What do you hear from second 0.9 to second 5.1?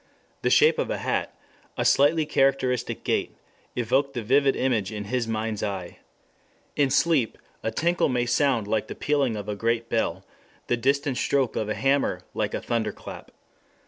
hat, a slightly characteristic gait, evoked the vivid picture in